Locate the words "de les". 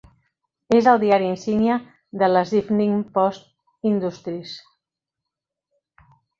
2.23-2.55